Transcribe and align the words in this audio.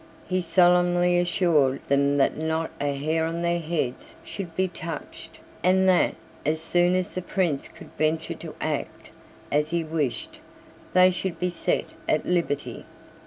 He 0.27 0.41
solemnly 0.41 1.19
assured 1.19 1.81
them 1.87 2.17
that 2.17 2.35
not 2.35 2.71
a 2.81 2.95
hair 2.95 3.27
of 3.27 3.39
their 3.43 3.59
heads 3.59 4.15
should 4.23 4.55
be 4.55 4.67
touched, 4.67 5.39
and 5.63 5.87
that, 5.87 6.15
as 6.43 6.59
soon 6.59 6.95
as 6.95 7.13
the 7.13 7.21
Prince 7.21 7.67
could 7.67 7.91
venture 7.99 8.33
to 8.33 8.55
act 8.59 9.11
as 9.51 9.69
he 9.69 9.83
wished, 9.83 10.39
they 10.95 11.11
should 11.11 11.37
be 11.39 11.51
set 11.51 11.93
at 12.09 12.25
liberty. 12.25 12.83